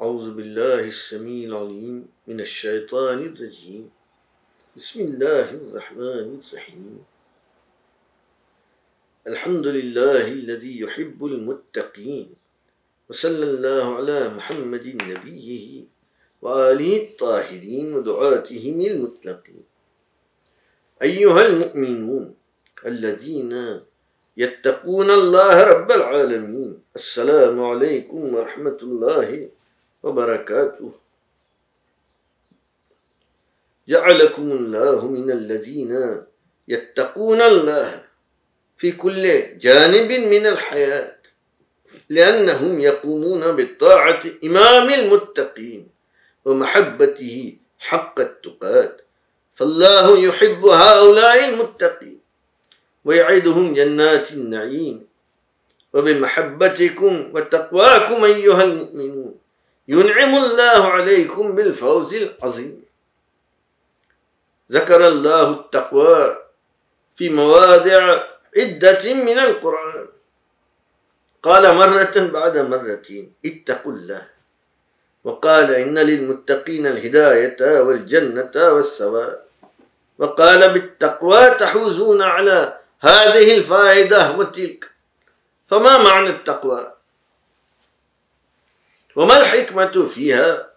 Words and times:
أعوذ 0.00 0.34
بالله 0.34 0.90
السميع 0.90 1.48
العليم 1.48 2.06
من 2.26 2.40
الشيطان 2.40 3.18
الرجيم. 3.30 3.90
بسم 4.76 5.00
الله 5.00 5.48
الرحمن 5.54 6.26
الرحيم. 6.42 7.04
الحمد 9.26 9.66
لله 9.66 10.24
الذي 10.32 10.80
يحب 10.80 11.24
المتقين 11.24 12.34
وصلى 13.08 13.44
الله 13.44 13.96
على 13.96 14.34
محمد 14.34 14.86
نبيه 15.10 15.84
وآله 16.42 16.92
الطاهرين 17.02 17.94
ودعاتهم 17.94 18.80
المطلقين 18.80 19.64
أيها 21.02 21.46
المؤمنون 21.46 22.34
الذين 22.86 23.52
يتقون 24.36 25.10
الله 25.10 25.54
رب 25.72 25.88
العالمين 25.92 26.82
السلام 26.96 27.62
عليكم 27.62 28.34
ورحمة 28.34 28.78
الله 28.82 29.53
وبركاته. 30.04 30.92
جعلكم 33.88 34.42
الله 34.42 35.08
من 35.08 35.30
الذين 35.30 35.92
يتقون 36.68 37.40
الله 37.42 38.04
في 38.76 38.92
كل 38.92 39.24
جانب 39.58 40.10
من 40.12 40.46
الحياة 40.46 41.16
لأنهم 42.08 42.80
يقومون 42.80 43.42
بالطاعة 43.56 44.22
إمام 44.44 44.86
المتقين 44.92 45.88
ومحبته 46.44 47.56
حق 47.78 48.20
التقات. 48.20 49.00
فالله 49.54 50.18
يحب 50.18 50.62
هؤلاء 50.66 51.48
المتقين 51.48 52.18
ويعدهم 53.04 53.74
جنات 53.74 54.32
النعيم. 54.32 55.06
وبمحبتكم 55.94 57.30
وتقواكم 57.34 58.24
أيها 58.24 58.62
المؤمنون. 58.64 59.34
ينعم 59.88 60.34
الله 60.34 60.80
عليكم 60.96 61.54
بالفوز 61.54 62.14
العظيم. 62.14 62.84
ذكر 64.72 65.08
الله 65.08 65.50
التقوى 65.50 66.36
في 67.16 67.28
مواضع 67.28 68.22
عدة 68.56 69.14
من 69.14 69.38
القرآن. 69.38 70.06
قال 71.42 71.74
مرة 71.74 72.14
بعد 72.32 72.58
مرتين 72.58 73.32
اتقوا 73.44 73.92
الله. 73.92 74.26
وقال 75.24 75.70
إن 75.70 75.98
للمتقين 75.98 76.86
الهداية 76.86 77.80
والجنة 77.80 78.52
والثواب. 78.54 79.44
وقال 80.18 80.72
بالتقوى 80.72 81.50
تحوزون 81.50 82.22
على 82.22 82.78
هذه 83.00 83.56
الفائدة 83.56 84.36
وتلك. 84.36 84.90
فما 85.68 85.98
معنى 85.98 86.28
التقوى؟ 86.28 86.94
وما 89.16 89.40
الحكمة 89.40 90.06
فيها؟ 90.06 90.70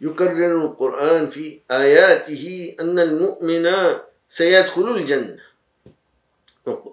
يكرر 0.00 0.60
القرآن 0.64 1.28
في 1.28 1.60
آياته 1.70 2.74
أن 2.80 2.98
المؤمن 2.98 3.96
سيدخل 4.30 4.96
الجنة. 4.96 5.48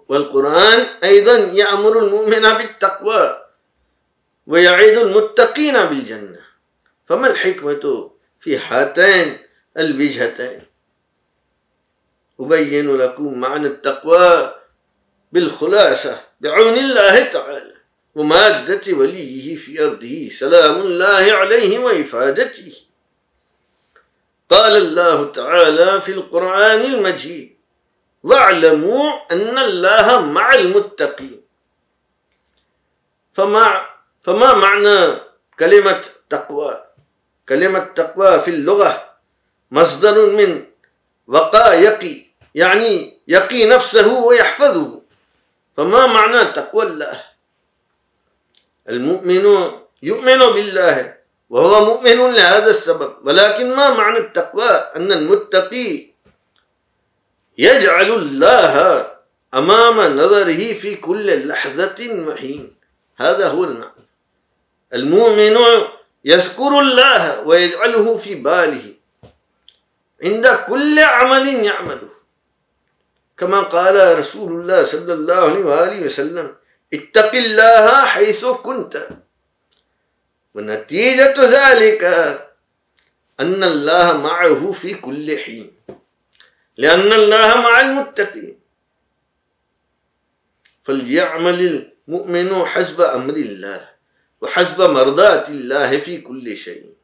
والقرآن 0.08 0.86
أيضا 1.04 1.36
يأمر 1.38 1.98
المؤمن 1.98 2.40
بالتقوى 2.40 3.42
ويعيد 4.46 4.98
المتقين 4.98 5.86
بالجنة. 5.86 6.40
فما 7.06 7.26
الحكمة 7.26 8.10
في 8.40 8.58
هاتين 8.58 9.38
الوجهتين؟ 9.78 10.62
أبين 12.40 12.96
لكم 12.96 13.38
معنى 13.40 13.66
التقوى 13.66 14.54
بالخلاصة 15.32 16.20
بعون 16.40 16.74
الله 16.74 17.24
تعالى. 17.24 17.75
ومادة 18.16 18.96
وليه 18.96 19.56
في 19.56 19.84
أرضه 19.84 20.28
سلام 20.32 20.80
الله 20.80 21.24
عليه 21.32 21.78
وإفادته. 21.78 22.72
قال 24.50 24.76
الله 24.76 25.32
تعالى 25.32 26.00
في 26.00 26.12
القرآن 26.12 26.80
المجيد 26.80 27.56
واعلموا 28.22 29.32
أن 29.32 29.58
الله 29.58 30.20
مع 30.20 30.54
المتقين. 30.54 31.42
فما 33.32 33.86
فما 34.24 34.54
معنى 34.54 35.20
كلمة 35.60 36.02
تقوى؟ 36.30 36.84
كلمة 37.48 37.78
تقوى 37.78 38.40
في 38.40 38.50
اللغة 38.50 39.12
مصدر 39.70 40.36
من 40.36 40.64
وقى 41.26 41.82
يقي 41.82 42.16
يعني 42.54 43.18
يقي 43.28 43.68
نفسه 43.68 44.08
ويحفظه. 44.24 45.02
فما 45.76 46.06
معنى 46.06 46.44
تقوى 46.52 46.84
الله؟ 46.84 47.35
المؤمن 48.88 49.70
يؤمن 50.02 50.38
بالله 50.38 51.14
وهو 51.50 51.84
مؤمن 51.84 52.18
لهذا 52.34 52.70
السبب 52.70 53.12
ولكن 53.22 53.76
ما 53.76 53.90
معنى 53.90 54.18
التقوى؟ 54.18 54.70
أن 54.96 55.12
المتقي 55.12 56.06
يجعل 57.58 58.12
الله 58.12 59.06
أمام 59.54 60.18
نظره 60.18 60.72
في 60.72 60.94
كل 60.94 61.48
لحظة 61.48 62.28
وحين. 62.28 62.76
هذا 63.16 63.48
هو 63.48 63.64
المعنى. 63.64 64.06
المؤمن 64.94 65.56
يذكر 66.24 66.80
الله 66.80 67.40
ويجعله 67.40 68.16
في 68.16 68.34
باله. 68.34 68.94
عند 70.22 70.46
كل 70.68 70.98
عمل 70.98 71.48
يعمله. 71.48 72.16
كما 73.38 73.60
قال 73.60 74.18
رسول 74.18 74.60
الله 74.60 74.84
صلى 74.84 75.12
الله 75.12 75.34
عليه 75.34 75.64
وآله 75.64 76.04
وسلم 76.04 76.56
اتق 76.94 77.34
الله 77.34 78.04
حيث 78.04 78.44
كنت. 78.46 79.08
ونتيجة 80.54 81.34
ذلك 81.36 82.04
أن 83.40 83.64
الله 83.64 84.16
معه 84.16 84.72
في 84.72 84.94
كل 84.94 85.38
حين. 85.38 85.72
لأن 86.76 87.12
الله 87.12 87.60
مع 87.60 87.80
المتقين. 87.80 88.58
فليعمل 90.84 91.60
المؤمن 92.08 92.64
حسب 92.64 93.00
أمر 93.00 93.34
الله 93.34 93.88
وحسب 94.40 94.80
مرضاة 94.82 95.48
الله 95.48 95.98
في 95.98 96.20
كل 96.20 96.56
شيء. 96.56 96.94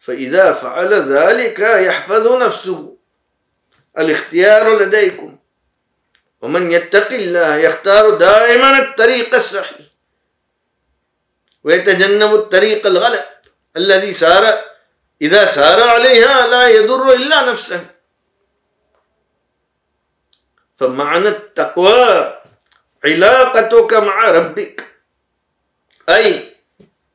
فإذا 0.00 0.52
فعل 0.52 0.94
ذلك 0.94 1.58
يحفظ 1.60 2.42
نفسه. 2.42 2.96
الاختيار 3.98 4.78
لديكم. 4.78 5.38
ومن 6.42 6.72
يتق 6.72 7.12
الله 7.12 7.56
يختار 7.56 8.10
دائما 8.10 8.78
الطريق 8.78 9.34
الصحيح. 9.34 9.86
ويتجنب 11.64 12.34
الطريق 12.34 12.86
الغلط 12.86 13.24
الذي 13.76 14.14
سار 14.14 14.64
إذا 15.22 15.46
سار 15.46 15.88
عليها 15.88 16.46
لا 16.46 16.68
يضر 16.68 17.12
إلا 17.12 17.50
نفسه. 17.50 17.86
فمعنى 20.76 21.28
التقوى 21.28 22.40
علاقتك 23.04 23.94
مع 23.94 24.30
ربك. 24.30 24.86
أي 26.08 26.56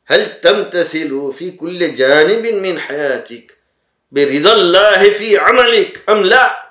هل 0.05 0.41
تمتثل 0.41 1.33
في 1.37 1.51
كل 1.51 1.95
جانب 1.95 2.45
من 2.45 2.79
حياتك 2.79 3.57
برضا 4.11 4.53
الله 4.53 5.09
في 5.09 5.37
عملك 5.37 6.09
أم 6.09 6.23
لا؟ 6.23 6.64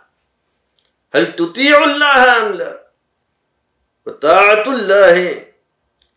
هل 1.15 1.37
تطيع 1.37 1.85
الله 1.85 2.47
أم 2.47 2.53
لا؟ 2.53 2.87
وطاعة 4.07 4.63
الله 4.67 5.45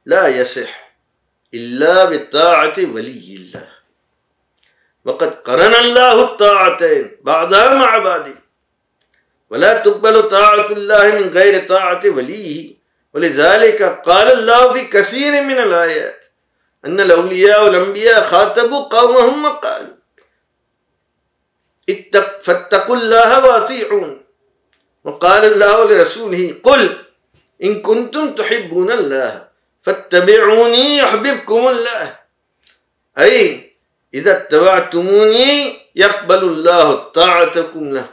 لا 0.06 0.28
يصح 0.28 0.94
إلا 1.54 2.06
بطاعة 2.06 2.74
ولي 2.78 3.36
الله. 3.36 3.70
وقد 5.06 5.34
قرن 5.34 5.76
الله 5.76 6.24
الطاعتين 6.24 7.18
بعضها 7.22 7.74
مع 7.74 7.98
بعض. 7.98 8.28
ولا 9.50 9.80
تقبل 9.82 10.24
طاعة 10.24 10.72
الله 10.72 11.20
من 11.20 11.30
غير 11.30 11.68
طاعة 11.68 12.02
وليه. 12.06 12.76
ولذلك 13.14 13.84
قال 13.84 14.32
الله 14.32 14.74
في 14.74 14.86
كثير 14.86 15.44
من 15.44 15.60
الآيات 15.60 16.26
أن 16.86 17.00
الأولياء 17.00 17.64
والأنبياء 17.64 18.24
خاطبوا 18.24 18.84
قومهم 18.84 19.46
وقالوا 19.46 19.96
اتق 21.90 22.42
فاتقوا 22.42 22.96
الله 22.96 23.46
وأطيعون. 23.46 24.27
وقال 25.08 25.44
الله 25.46 25.92
لرسوله 25.92 26.56
قل 26.64 26.84
إن 27.64 27.82
كنتم 27.82 28.36
تحبون 28.36 28.92
الله 28.92 29.48
فاتبعوني 29.82 30.98
يحببكم 30.98 31.68
الله. 31.68 32.20
أي 33.18 33.72
إذا 34.14 34.32
اتبعتموني 34.38 35.80
يقبل 35.96 36.42
الله 36.44 36.96
طاعتكم 36.96 37.94
له. 37.94 38.08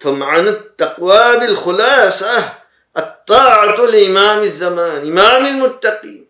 فمعنى 0.00 0.48
التقوى 0.48 1.36
بالخلاصة 1.36 2.54
الطاعة 2.96 3.78
لإمام 3.84 4.42
الزمان 4.42 5.00
إمام 5.12 5.46
المتقين. 5.46 6.26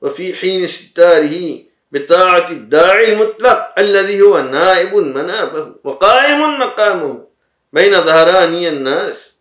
وفي 0.00 0.34
حين 0.34 0.64
استاره 0.64 1.34
بطاعة 1.92 2.48
الداعي 2.50 3.12
المطلق 3.12 3.72
الذي 3.78 4.22
هو 4.22 4.38
نائب 4.38 4.94
منابه 4.94 5.74
وقائم 5.84 6.60
مقامه. 6.60 7.29
بين 7.72 7.92
ظهراني 8.00 8.68
الناس. 8.68 9.34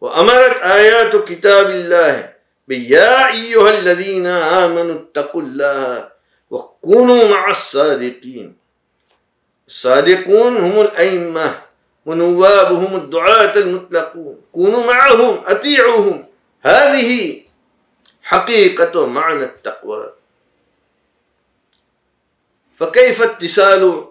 وأمرت 0.00 0.56
آيات 0.62 1.16
كتاب 1.28 1.70
الله 1.70 2.32
يا 2.68 3.32
أيها 3.32 3.70
الذين 3.78 4.26
آمنوا 4.26 5.00
اتقوا 5.00 5.42
الله 5.42 6.08
وكونوا 6.50 7.28
مع 7.30 7.50
الصادقين. 7.50 8.56
الصادقون 9.66 10.56
هم 10.56 10.80
الأئمة 10.80 11.62
ونوابهم 12.06 12.96
الدعاة 12.96 13.54
المطلقون. 13.56 14.42
كونوا 14.52 14.86
معهم 14.86 15.40
أطيعوهم. 15.46 16.26
هذه 16.62 17.42
حقيقة 18.22 19.06
معنى 19.06 19.44
التقوى. 19.44 20.12
فكيف 22.78 23.22
اتصال 23.22 24.08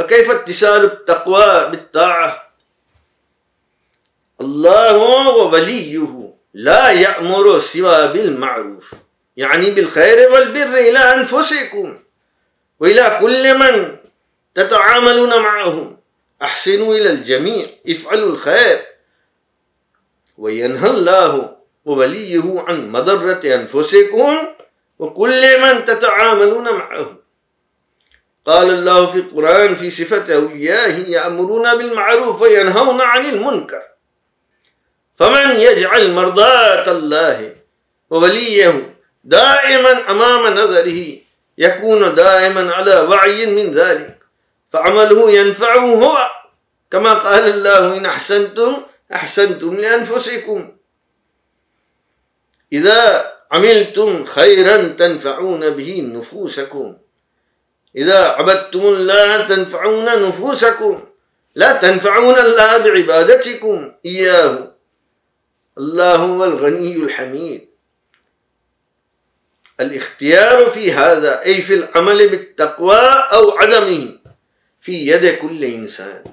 فكيف 0.00 0.30
اتصال 0.30 0.84
التقوى 0.84 1.70
بالطاعة؟ 1.70 2.52
الله 4.40 4.96
ووليه 4.96 6.34
لا 6.54 6.90
يأمر 6.90 7.58
سوى 7.58 8.08
بالمعروف 8.08 8.94
يعني 9.36 9.70
بالخير 9.70 10.32
والبر 10.32 10.78
إلى 10.78 10.98
أنفسكم 10.98 11.98
وإلى 12.80 13.18
كل 13.20 13.58
من 13.58 13.96
تتعاملون 14.54 15.42
معهم 15.42 15.96
أحسنوا 16.42 16.94
إلى 16.96 17.10
الجميع 17.10 17.66
افعلوا 17.88 18.32
الخير. 18.32 18.78
وينهى 20.38 20.90
الله 20.90 21.56
ووليه 21.84 22.64
عن 22.68 22.92
مضرة 22.92 23.40
أنفسكم 23.54 24.38
وكل 24.98 25.60
من 25.62 25.84
تتعاملون 25.84 26.72
معهم 26.72 27.19
قال 28.46 28.70
الله 28.70 29.06
في 29.06 29.18
القرآن 29.18 29.74
في 29.74 29.90
صفة 29.90 30.34
أوليائه 30.34 31.10
يأمرون 31.10 31.78
بالمعروف 31.78 32.42
وينهون 32.42 33.00
عن 33.00 33.26
المنكر. 33.26 33.82
فمن 35.16 35.60
يجعل 35.60 36.12
مرضاة 36.12 36.90
الله 36.90 37.56
ووليه 38.10 38.96
دائما 39.24 40.10
أمام 40.10 40.54
نظره 40.54 41.16
يكون 41.58 42.14
دائما 42.14 42.72
على 42.72 43.00
وعي 43.00 43.46
من 43.46 43.74
ذلك. 43.74 44.18
فعمله 44.68 45.30
ينفعه 45.30 45.94
هو 45.94 46.18
كما 46.90 47.14
قال 47.14 47.44
الله 47.48 47.96
إن 47.96 48.06
أحسنتم 48.06 48.76
أحسنتم 49.12 49.76
لأنفسكم. 49.76 50.76
إذا 52.72 53.32
عملتم 53.52 54.24
خيرا 54.24 54.76
تنفعون 54.82 55.70
به 55.70 56.02
نفوسكم. 56.14 56.96
إذا 57.96 58.18
عبدتم 58.18 58.80
الله 58.80 59.46
تنفعون 59.46 60.04
نفوسكم 60.04 61.04
لا 61.54 61.72
تنفعون 61.72 62.34
الله 62.34 62.78
بعبادتكم. 62.78 63.92
إياه. 64.06 64.72
الله 65.78 66.14
هو 66.14 66.44
الغني 66.44 66.96
الحميد. 66.96 67.68
الاختيار 69.80 70.66
في 70.66 70.92
هذا 70.92 71.44
أي 71.44 71.62
في 71.62 71.74
العمل 71.74 72.28
بالتقوى 72.28 73.00
أو 73.32 73.50
عدمه 73.50 74.18
في 74.80 75.06
يد 75.06 75.38
كل 75.38 75.64
إنسان. 75.64 76.24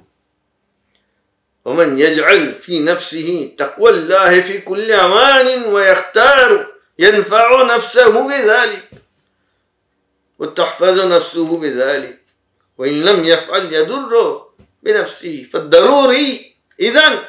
ومن 1.65 1.99
يجعل 1.99 2.53
في 2.53 2.79
نفسه 2.79 3.51
تقوى 3.57 3.89
الله 3.89 4.41
في 4.41 4.61
كل 4.61 4.91
أمان 4.91 5.63
ويختار 5.63 6.73
ينفع 6.99 7.75
نفسه 7.75 8.27
بذلك. 8.27 9.06
وتحفظ 10.39 11.05
نفسه 11.05 11.57
بذلك. 11.57 12.19
وإن 12.77 13.01
لم 13.01 13.25
يفعل 13.25 13.73
يضر 13.73 14.45
بنفسه. 14.83 15.47
فالضروري 15.53 16.55
إذن 16.79 17.19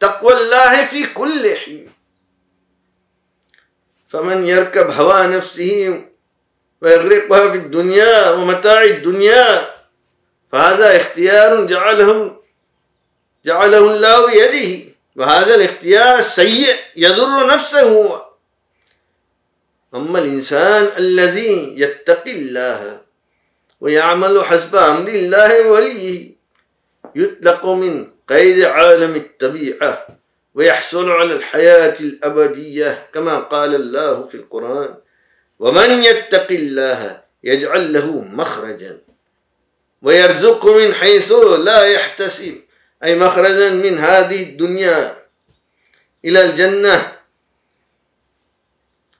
تقوى 0.00 0.32
الله 0.32 0.86
في 0.86 1.06
كل 1.06 1.56
حين. 1.56 1.92
فمن 4.08 4.46
يركب 4.46 4.90
هوى 4.90 5.26
نفسه 5.26 6.04
ويغرقها 6.82 7.50
في 7.50 7.56
الدنيا 7.56 8.30
ومتاع 8.30 8.82
الدنيا 8.82 9.74
فهذا 10.52 10.96
اختيار 10.96 11.66
جعله 11.66 12.40
جعله 13.44 13.78
الله 13.78 14.26
بيده. 14.26 14.88
وهذا 15.16 15.54
الاختيار 15.54 16.18
السيء 16.18 16.74
يضر 16.96 17.46
نفسه 17.46 18.22
أما 19.94 20.18
الإنسان 20.18 20.88
الذي 20.98 21.80
يتقي 21.80 22.32
الله 22.32 23.00
ويعمل 23.80 24.44
حسب 24.44 24.76
أمر 24.76 25.08
الله 25.08 25.70
وليه 25.70 26.36
يطلق 27.14 27.66
من 27.66 28.10
قيد 28.28 28.62
عالم 28.62 29.14
الطبيعة 29.16 30.06
ويحصل 30.54 31.10
على 31.10 31.32
الحياة 31.32 31.94
الأبدية 32.00 33.06
كما 33.14 33.38
قال 33.38 33.74
الله 33.74 34.26
في 34.26 34.34
القرآن 34.34 34.94
ومن 35.58 35.90
يتق 35.90 36.50
الله 36.50 37.22
يجعل 37.44 37.92
له 37.92 38.20
مخرجا 38.20 38.98
ويرزق 40.02 40.66
من 40.66 40.94
حيث 40.94 41.32
لا 41.58 41.82
يحتسب. 41.82 42.54
أي 43.04 43.18
مخرجا 43.18 43.70
من 43.70 43.98
هذه 43.98 44.42
الدنيا 44.42 45.16
إلى 46.24 46.44
الجنة. 46.44 47.17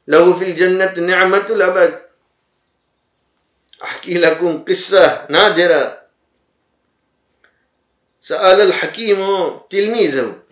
له 0.08 0.38
في 0.38 0.44
الجنة 0.44 0.94
نعمة 0.94 1.46
الأبد. 1.50 2.02
أحكي 3.82 4.14
لكم 4.18 4.64
قصة 4.64 5.26
نادرة. 5.30 6.02
سأل 8.20 8.60
الحكيم 8.60 9.18
تلميذه 9.70 10.42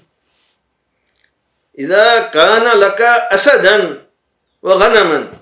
إذا 1.78 2.22
كان 2.26 2.78
لك 2.78 3.00
أسدا 3.00 4.06
وغنما 4.62 5.32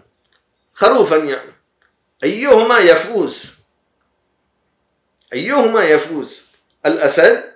خروفا 0.75 1.17
يعني 1.17 1.53
أيهما 2.25 2.79
يفوز؟ 2.79 3.55
أيهما 5.33 5.85
يفوز 5.85 6.47
الأسد 6.87 7.55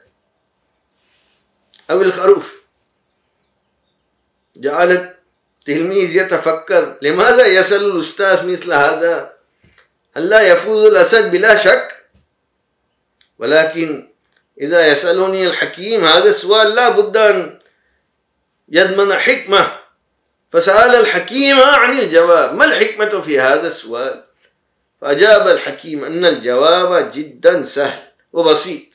أو 1.91 2.03
الخروف؟ 2.03 2.63
جعل 4.57 5.18
التلميذ 5.69 6.17
يتفكر 6.17 6.97
لماذا 7.03 7.47
يسأل 7.47 7.85
الأستاذ 7.85 8.47
مثل 8.47 8.73
هذا؟ 8.73 9.35
هل 10.17 10.29
لا 10.29 10.41
يفوز 10.41 10.85
الأسد 10.85 11.31
بلا 11.31 11.57
شك؟ 11.57 12.05
ولكن 13.39 14.09
إذا 14.61 14.87
يسألني 14.87 15.47
الحكيم 15.47 16.05
هذا 16.05 16.29
السؤال 16.29 16.75
لا 16.75 16.89
بد 16.89 17.17
أن 17.17 17.59
يضمن 18.69 19.15
حكمة. 19.15 19.79
فسأل 20.49 20.95
الحكيم 20.95 21.61
عن 21.61 21.99
الجواب. 21.99 22.55
ما 22.55 22.65
الحكمة 22.65 23.21
في 23.21 23.41
هذا 23.41 23.67
السؤال؟ 23.67 24.25
فأجاب 25.01 25.49
الحكيم 25.49 26.05
أن 26.05 26.25
الجواب 26.25 27.11
جدا 27.11 27.63
سهل 27.63 28.03
وبسيط. 28.33 28.89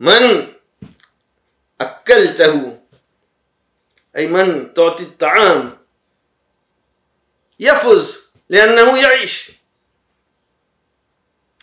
من 0.00 0.55
أكلته. 2.06 2.78
أي 4.16 4.26
من 4.26 4.74
تعطي 4.74 5.02
الطعام. 5.02 5.78
يفز 7.60 8.18
لأنه 8.48 9.02
يعيش. 9.02 9.50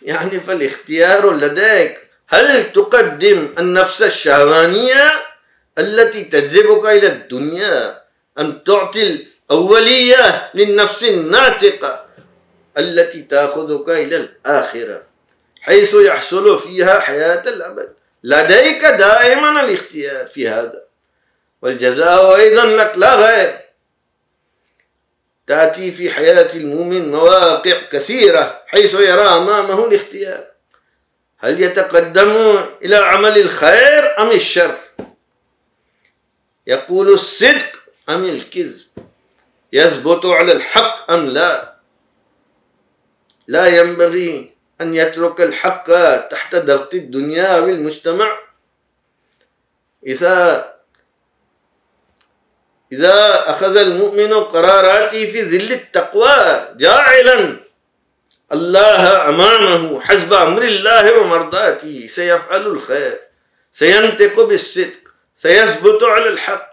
يعني 0.02 0.40
فالاختيار 0.40 1.36
لديك. 1.36 2.04
هل 2.28 2.72
تقدم 2.72 3.54
النفس 3.58 4.02
الشهوانية 4.02 5.10
التي 5.78 6.24
تجذبك 6.24 6.86
إلى 6.86 7.06
الدنيا؟ 7.06 8.02
أم 8.38 8.58
تعطي 8.58 9.26
الأولية 9.50 10.50
للنفس 10.54 11.04
الناطقة 11.04 12.06
التي 12.78 13.22
تأخذك 13.22 13.88
إلى 13.88 14.16
الآخرة 14.16 15.02
حيث 15.60 15.94
يحصل 15.94 16.58
فيها 16.58 17.00
حياة 17.00 17.42
الأبد؟ 17.46 17.92
لديك 18.24 18.84
دائما 18.84 19.60
الاختيار 19.60 20.26
في 20.26 20.48
هذا 20.48 20.84
والجزاء 21.62 22.36
أيضا 22.36 22.64
لك 22.64 22.92
لا 22.96 23.14
غير. 23.14 23.58
تأتي 25.46 25.92
في 25.92 26.10
حياة 26.10 26.48
المؤمن 26.54 27.10
مواقع 27.10 27.80
كثيرة 27.92 28.62
حيث 28.66 28.94
يرى 28.94 29.22
أمامه 29.22 29.86
الاختيار. 29.86 30.46
هل 31.38 31.62
يتقدم 31.62 32.58
إلى 32.82 32.96
عمل 32.96 33.38
الخير 33.38 34.18
أم 34.18 34.30
الشر؟ 34.30 34.78
يقول 36.66 37.08
الصدق 37.08 37.76
أم 38.08 38.24
الكذب؟ 38.24 38.86
يثبت 39.72 40.26
على 40.26 40.52
الحق 40.52 41.10
أم 41.10 41.26
لا؟ 41.26 41.74
لا 43.46 43.66
ينبغي 43.66 44.53
أن 44.80 44.94
يترك 44.94 45.40
الحق 45.40 45.86
تحت 46.28 46.56
ضغط 46.56 46.94
الدنيا 46.94 47.58
والمجتمع. 47.58 48.38
إذا 50.06 50.74
إذا 52.92 53.50
أخذ 53.50 53.76
المؤمن 53.76 54.32
قراراته 54.34 55.30
في 55.32 55.42
ظل 55.44 55.72
التقوى 55.72 56.68
جاعلا 56.76 57.60
الله 58.52 59.28
أمامه 59.28 60.00
حسب 60.00 60.32
أمر 60.32 60.62
الله 60.62 61.20
ومرضاته. 61.20 62.06
سيفعل 62.06 62.66
الخير 62.66 63.20
سينطق 63.72 64.40
بالصدق 64.40 65.02
سيثبت 65.36 66.02
على 66.02 66.28
الحق. 66.28 66.70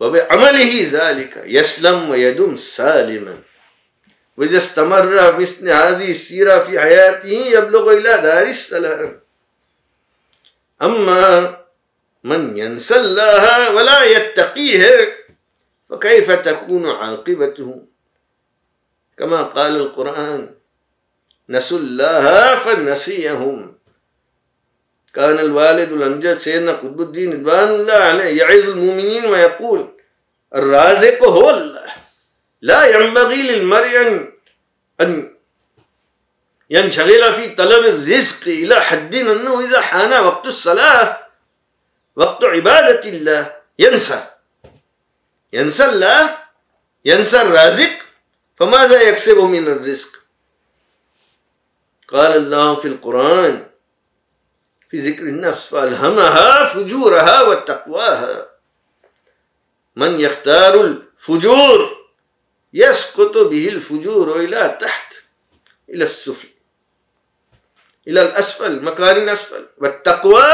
وبعمله 0.00 0.88
ذلك 0.92 1.42
يسلم 1.44 2.10
ويدم 2.10 2.56
سالما. 2.56 3.47
وإذا 4.38 4.58
استمر 4.58 5.38
مثل 5.38 5.70
هذه 5.70 6.10
السيرة 6.10 6.58
في 6.58 6.80
حياته 6.80 7.28
يبلغ 7.58 7.90
إلى 7.90 8.12
دار 8.22 8.46
السلام. 8.46 9.20
أما 10.82 11.56
من 12.24 12.58
ينسى 12.58 12.96
الله 12.96 13.74
ولا 13.74 14.04
يتقيه 14.04 14.86
فكيف 15.90 16.30
تكون 16.30 16.90
عاقبته؟ 16.90 17.82
كما 19.18 19.42
قال 19.42 19.76
القرآن 19.76 20.54
نسوا 21.48 21.78
الله 21.78 22.54
فنسيهم. 22.54 23.74
كان 25.14 25.38
الوالد 25.38 25.92
الأمجد 25.92 26.38
سيدنا 26.38 26.72
قطب 26.72 27.00
الدين 27.00 27.40
رضوان 27.40 27.68
الله 27.68 27.92
عليه 27.92 28.38
يعظ 28.38 28.64
المؤمنين 28.68 29.24
ويقول 29.26 29.80
الرازق 30.54 31.24
هو 31.24 31.50
الله. 31.50 31.77
لا 32.60 32.84
ينبغي 32.84 33.42
للمرء 33.42 34.32
أن 35.00 35.36
ينشغل 36.70 37.32
في 37.32 37.54
طلب 37.54 37.84
الرزق 37.84 38.48
إلى 38.48 38.80
حد 38.80 39.14
أنه 39.14 39.60
إذا 39.60 39.80
حان 39.80 40.24
وقت 40.24 40.46
الصلاة 40.46 41.26
وقت 42.16 42.44
عبادة 42.44 43.08
الله 43.08 43.56
ينسى. 43.78 44.26
ينسى 45.52 45.84
الله 45.84 46.38
ينسى 47.04 47.42
الرازق 47.42 47.92
فماذا 48.54 49.02
يكسب 49.02 49.38
من 49.38 49.66
الرزق؟ 49.66 50.08
قال 52.08 52.36
الله 52.36 52.74
في 52.74 52.88
القرآن 52.88 53.66
في 54.90 55.10
ذكر 55.10 55.22
النفس 55.22 55.68
فألهمها 55.68 56.64
فجورها 56.64 57.42
وتقواها. 57.42 58.46
من 59.96 60.20
يختار 60.20 60.80
الفجور؟ 60.80 61.97
يسقط 62.72 63.38
به 63.38 63.68
الفجور 63.68 64.40
إلى 64.40 64.78
تحت 64.80 65.14
إلى 65.90 66.04
السفل 66.04 66.48
إلى 68.08 68.22
الأسفل 68.22 68.82
مكان 68.82 69.28
أسفل. 69.28 69.66
والتقوى 69.78 70.44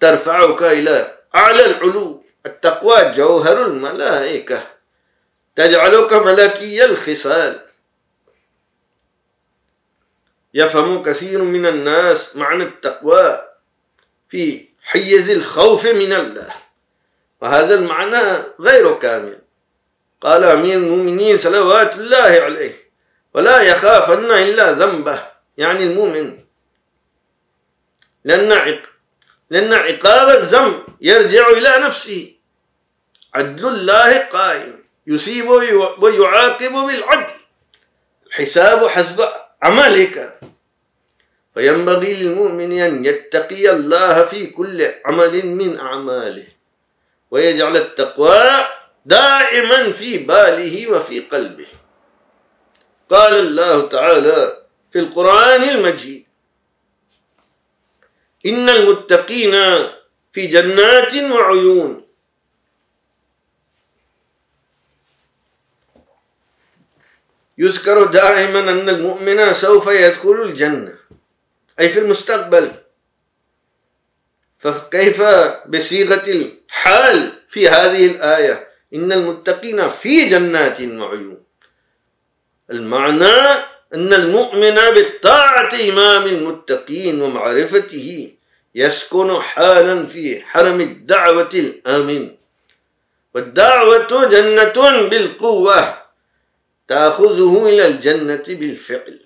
ترفعك 0.00 0.62
إلى 0.62 1.18
أعلى 1.34 1.66
العلو. 1.66 2.24
التقوى 2.46 3.12
جوهر 3.12 3.66
الملائكة 3.66 4.66
تجعلك 5.56 6.12
ملكي 6.12 6.84
الخصال. 6.84 7.66
يفهم 10.54 11.02
كثير 11.02 11.42
من 11.42 11.66
الناس 11.66 12.36
معنى 12.36 12.64
التقوى 12.64 13.48
في 14.28 14.68
حيز 14.82 15.30
الخوف 15.30 15.86
من 15.86 16.12
الله 16.12 16.52
وهذا 17.40 17.74
المعنى 17.74 18.42
غير 18.60 18.98
كامل. 18.98 19.47
قال 20.20 20.44
أمير 20.44 20.78
المؤمنين 20.78 21.38
صلوات 21.38 21.94
الله 21.94 22.40
عليه 22.44 22.74
ولا 23.34 23.62
يخافن 23.62 24.30
إلا 24.30 24.72
ذنبه 24.72 25.18
يعني 25.56 25.82
المؤمن. 25.84 26.38
لأن 28.24 28.80
لأن 29.50 29.72
عقاب 29.72 30.28
الذنب 30.28 30.82
يرجع 31.00 31.48
إلى 31.48 31.86
نفسه. 31.86 32.34
عدل 33.34 33.68
الله 33.68 34.18
قائم 34.18 34.84
يصيب 35.06 35.48
ويعاقب 35.98 36.72
بالعدل. 36.72 37.34
الحساب 38.26 38.86
حسب 38.86 39.28
عملك 39.62 40.40
فينبغي 41.54 42.14
للمؤمن 42.14 42.72
أن 42.80 43.04
يتقي 43.04 43.70
الله 43.70 44.24
في 44.24 44.46
كل 44.46 44.92
عمل 45.06 45.46
من 45.46 45.78
أعماله 45.78 46.46
ويجعل 47.30 47.76
التقوى 47.76 48.66
دائما 49.08 49.92
في 49.92 50.18
باله 50.18 50.90
وفي 50.90 51.20
قلبه. 51.20 51.66
قال 53.08 53.34
الله 53.34 53.88
تعالى 53.88 54.66
في 54.92 54.98
القرآن 54.98 55.62
المجيد 55.62 56.26
إن 58.46 58.68
المتقين 58.68 59.52
في 60.32 60.46
جنات 60.46 61.14
وعيون. 61.14 62.06
يذكر 67.58 68.04
دائما 68.04 68.60
أن 68.60 68.88
المؤمن 68.88 69.52
سوف 69.52 69.86
يدخل 69.86 70.42
الجنة 70.42 70.98
أي 71.80 71.88
في 71.88 71.98
المستقبل. 71.98 72.72
فكيف 74.56 75.22
بصيغة 75.66 76.24
الحال 76.26 77.42
في 77.48 77.68
هذه 77.68 78.06
الآية؟ 78.06 78.67
إن 78.94 79.12
المتقين 79.12 79.88
في 79.88 80.28
جنات 80.28 80.80
وعيون. 80.80 81.42
المعنى 82.70 83.36
أن 83.94 84.12
المؤمن 84.14 84.74
بالطاعة 84.74 85.74
إمام 85.88 86.22
المتقين 86.22 87.22
ومعرفته 87.22 88.32
يسكن 88.74 89.40
حالا 89.40 90.06
في 90.06 90.40
حرم 90.40 90.80
الدعوة 90.80 91.50
الآمن. 91.54 92.34
والدعوة 93.34 94.28
جنة 94.28 95.08
بالقوة 95.08 95.98
تأخذه 96.88 97.68
إلى 97.68 97.86
الجنة 97.86 98.44
بالفعل. 98.48 99.20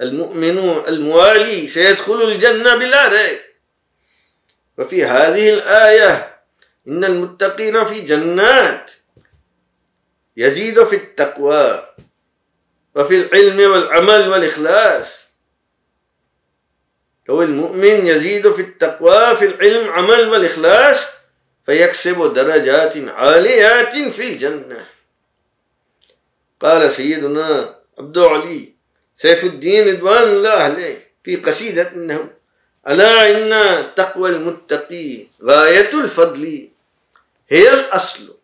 المؤمن 0.00 0.58
الموالي 0.88 1.68
سيدخل 1.68 2.22
الجنة 2.22 2.76
بلا 2.76 3.08
ريب. 3.08 3.40
وفي 4.78 5.04
هذه 5.04 5.54
الآية 5.54 6.37
إن 6.88 7.04
المتقين 7.04 7.84
في 7.84 8.00
جنات. 8.00 8.90
يزيد 10.36 10.84
في 10.84 10.96
التقوى 10.96 11.86
وفي 12.94 13.16
العلم 13.16 13.72
والعمل 13.72 14.28
والإخلاص. 14.28 15.28
لو 17.28 17.42
المؤمن 17.42 18.06
يزيد 18.06 18.50
في 18.50 18.62
التقوى 18.62 19.36
في 19.36 19.44
العلم 19.44 19.88
عمل 19.88 20.28
والإخلاص 20.28 21.14
فيكسب 21.66 22.34
درجات 22.34 22.96
عاليات 22.96 23.96
في 23.96 24.28
الجنة. 24.28 24.86
قال 26.60 26.92
سيدنا 26.92 27.78
عبد 27.98 28.18
علي 28.18 28.74
سيف 29.16 29.44
الدين 29.44 29.88
رضوان 29.88 30.22
الله 30.22 30.50
عليه 30.50 30.98
في 31.24 31.36
قصيدة 31.36 31.92
إنه 31.92 32.32
ألا 32.88 33.30
إن 33.30 33.94
تقوى 33.94 34.30
المتقي 34.30 35.26
غاية 35.42 36.00
الفضل 36.00 36.67
هي 37.48 37.74
الأصل 37.74 38.36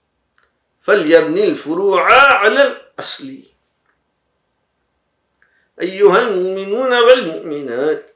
فليبني 0.83 1.45
الفروع 1.45 2.13
على 2.13 2.63
الأصل 2.67 3.39
أيها 5.81 6.19
المؤمنون 6.23 6.93
والمؤمنات 6.93 8.15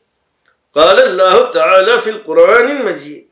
قال 0.74 0.98
الله 1.00 1.50
تعالى 1.50 2.00
في 2.00 2.10
القرآن 2.10 2.70
المجيد 2.76 3.28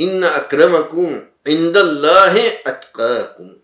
إن 0.00 0.24
أكرمكم 0.24 1.26
عند 1.46 1.76
الله 1.76 2.58
أتقاكم. 2.66 3.56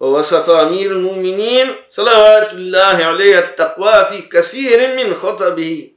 ووصف 0.00 0.50
أمير 0.50 0.90
المؤمنين 0.90 1.74
صلوات 1.90 2.52
الله 2.52 3.04
عليه 3.04 3.38
التقوى 3.38 4.04
في 4.04 4.22
كثير 4.22 4.96
من 4.96 5.14
خطبه. 5.14 5.90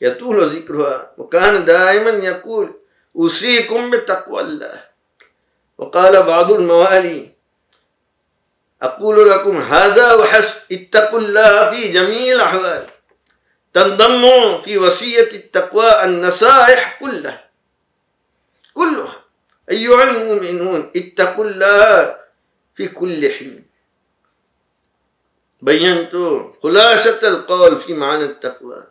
يطول 0.00 0.46
ذكرها 0.46 1.12
وكان 1.18 1.64
دائما 1.64 2.10
يقول 2.10 2.74
أوصيكم 3.16 3.90
بتقوى 3.90 4.40
الله. 4.42 4.89
وقال 5.80 6.22
بعض 6.22 6.52
الموالي 6.52 7.32
أقول 8.82 9.30
لكم 9.30 9.56
هذا 9.56 10.14
وحسب 10.14 10.60
اتقوا 10.72 11.18
الله 11.18 11.70
في 11.70 11.92
جميع 11.92 12.34
الأحوال. 12.34 12.86
تنضم 13.74 14.60
في 14.60 14.78
وصية 14.78 15.30
التقوى 15.32 16.04
النصائح 16.04 16.98
كلها. 17.00 17.48
كلها. 18.74 19.16
أيها 19.70 20.02
المؤمنون 20.02 20.90
اتقوا 20.96 21.44
الله 21.44 22.16
في 22.74 22.88
كل 22.88 23.30
حين. 23.32 23.64
بينت 25.62 26.12
خلاصة 26.62 27.28
القول 27.28 27.76
في 27.76 27.94
معنى 27.94 28.24
التقوى. 28.24 28.84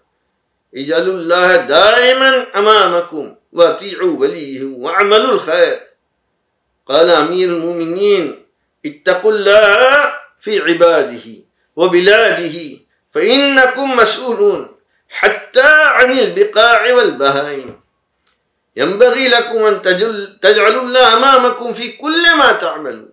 اجعلوا 0.76 1.14
الله 1.14 1.56
دائما 1.56 2.60
أمامكم 2.60 3.36
واطيعوا 3.54 4.20
وليه 4.20 4.66
وأعملوا 4.66 5.34
الخير. 5.34 5.89
قال 6.90 7.10
أمير 7.10 7.50
المؤمنين 7.50 8.46
اتقوا 8.86 9.32
الله 9.32 10.14
في 10.40 10.60
عباده 10.60 11.26
وبلاده 11.76 12.58
فإنكم 13.10 13.96
مسؤولون 13.96 14.68
حتى 15.10 15.72
عن 15.84 16.20
البقاع 16.20 16.94
والبهائم. 16.94 17.80
ينبغي 18.76 19.28
لكم 19.28 19.66
أن 19.66 19.82
تجعلوا 20.42 20.82
الله 20.82 21.18
أمامكم 21.18 21.74
في 21.74 21.92
كل 21.92 22.38
ما 22.38 22.52
تعملون 22.52 23.10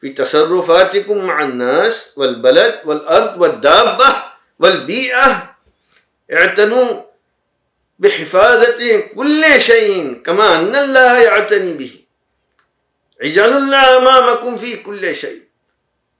في 0.00 0.08
تصرفاتكم 0.10 1.18
مع 1.18 1.42
الناس 1.42 2.12
والبلد 2.16 2.80
والأرض 2.84 3.40
والدابة 3.40 4.16
والبيئة. 4.58 5.56
اعتنوا 6.32 7.02
بحفاظة 7.98 9.00
كل 9.16 9.60
شيء 9.60 10.22
كما 10.24 10.58
أن 10.58 10.76
الله 10.76 11.18
يعتني 11.18 11.72
به. 11.72 12.03
اجعلوا 13.20 13.58
الله 13.58 13.96
أمامكم 13.96 14.58
في 14.58 14.76
كل 14.76 15.14
شيء. 15.14 15.42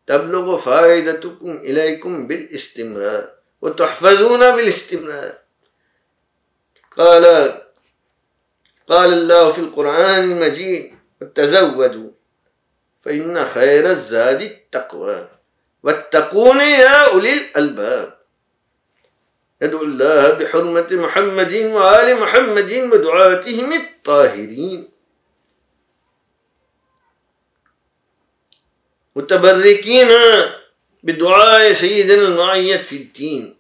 تبلغ 0.06 0.56
فائدتكم 0.56 1.50
إليكم 1.64 2.26
بالاستمرار 2.26 3.28
وتحفظون 3.62 4.56
بالاستمرار. 4.56 5.34
قال 6.96 7.24
قال 8.88 9.12
الله 9.12 9.52
في 9.52 9.58
القرآن 9.58 10.24
المجيد 10.24 10.94
وتزودوا 11.20 12.10
فإن 13.04 13.44
خير 13.44 13.90
الزاد 13.90 14.42
التقوى 14.42 15.28
واتقون 15.82 16.60
يا 16.60 17.12
أولي 17.12 17.32
الألباب. 17.32 18.18
ندعو 19.62 19.82
الله 19.82 20.28
بحرمة 20.28 20.88
محمد 20.90 21.54
وآل 21.54 22.20
محمد 22.20 22.72
ودعاتهم 22.92 23.72
الطاهرين. 23.72 24.93
متبركين 29.16 30.08
بدعاء 31.02 31.72
سيدنا 31.72 32.22
المعيد 32.22 32.82
في 32.82 32.96
الدين. 32.96 33.56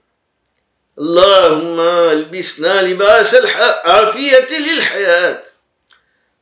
اللهم 0.98 1.80
البسنا 1.80 2.82
لباس 2.82 3.34
العافية 3.34 4.48
للحياة 4.58 5.42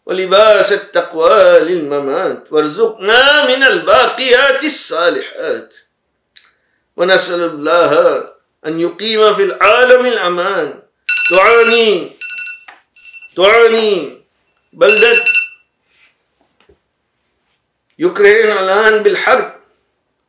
ولباس 0.06 0.72
التقوى 0.72 1.58
للممات 1.58 2.52
وارزقنا 2.52 3.46
من 3.46 3.62
الباقيات 3.62 4.64
الصالحات. 4.64 5.76
ونسأل 6.96 7.40
الله 7.40 7.92
أن 8.66 8.80
يقيم 8.80 9.34
في 9.34 9.42
العالم 9.42 10.06
الأمان. 10.06 10.82
تعاني 11.30 12.12
تعاني 13.36 14.22
بلدة 14.72 15.24
يكرهون 18.04 18.50
الآن 18.64 18.94
بالحرب 19.02 19.50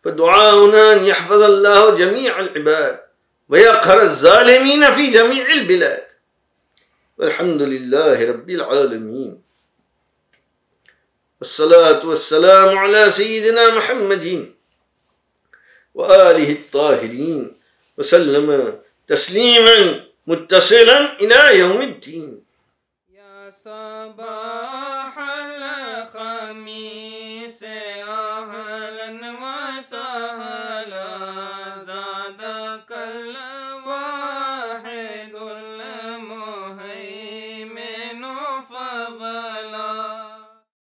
فدعاؤنا 0.03 0.83
أن 0.93 0.99
يحفظ 1.11 1.41
الله 1.51 1.81
جميع 2.01 2.31
العباد 2.39 2.95
ويقهر 3.49 3.99
الظالمين 4.01 4.81
في 4.95 5.03
جميع 5.17 5.45
البلاد. 5.59 6.05
والحمد 7.17 7.61
لله 7.73 8.17
رب 8.31 8.49
العالمين. 8.49 9.31
والصلاة 11.39 12.01
والسلام 12.11 12.69
على 12.77 13.11
سيدنا 13.11 13.63
محمد 13.77 14.25
وآله 15.97 16.49
الطاهرين 16.51 17.41
وسلم 17.97 18.47
تسليما 19.07 19.77
متصلا 20.27 20.97
إلى 21.21 21.39
يوم 21.59 21.79
الدين. 21.81 22.29
يا 23.19 23.49
صباح 23.65 24.42